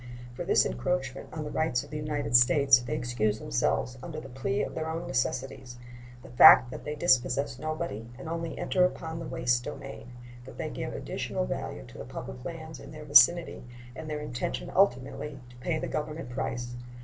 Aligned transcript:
For 0.33 0.43
this 0.43 0.65
encroachment 0.65 1.29
on 1.31 1.43
the 1.43 1.51
rights 1.51 1.83
of 1.83 1.91
the 1.91 1.97
United 1.97 2.35
States 2.35 2.79
they 2.79 2.95
excuse 2.95 3.37
themselves 3.37 3.99
under 4.01 4.19
the 4.19 4.29
plea 4.29 4.63
of 4.63 4.73
their 4.73 4.89
own 4.89 5.05
necessities; 5.05 5.77
the 6.23 6.29
fact 6.31 6.71
that 6.71 6.83
they 6.85 6.95
dispossess 6.95 7.59
nobody 7.59 8.09
and 8.17 8.27
only 8.27 8.57
enter 8.57 8.83
upon 8.83 9.19
the 9.19 9.27
waste 9.27 9.63
domain: 9.63 10.07
that 10.45 10.57
they 10.57 10.71
give 10.71 10.93
additional 10.95 11.45
value 11.45 11.83
to 11.85 11.99
the 11.99 12.05
public 12.05 12.43
lands 12.43 12.79
in 12.79 12.89
their 12.91 13.05
vicinity, 13.05 13.63
and 13.95 14.09
their 14.09 14.21
intention 14.21 14.71
ultimately 14.75 15.37
to 15.51 15.55
pay 15.57 15.77
the 15.77 15.87
Government 15.87 16.31
price. 16.31 16.75